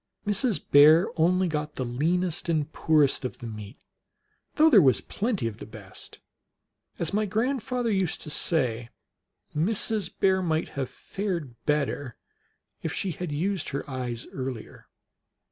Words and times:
Mrs. 0.25 0.59
Bear 0.71 1.09
only 1.15 1.47
got 1.47 1.75
the 1.75 1.85
leanest 1.85 2.49
and 2.49 2.73
poorest 2.73 3.23
of 3.23 3.37
the 3.37 3.45
meat, 3.45 3.77
though 4.55 4.67
there 4.67 4.81
was 4.81 4.99
plenty 4.99 5.45
of 5.45 5.59
the 5.59 5.67
best. 5.67 6.17
As 6.97 7.11
niy 7.11 7.29
grandfather 7.29 7.91
used 7.91 8.19
to 8.21 8.31
say, 8.31 8.89
Mrs. 9.55 10.09
Bear 10.19 10.41
might 10.41 10.69
have 10.69 10.89
fared 10.89 11.53
better 11.67 12.17
if 12.81 12.91
she 12.91 13.11
had 13.11 13.31
used 13.31 13.69
her 13.69 13.87
eyes 13.87 14.25
earlier. 14.33 14.87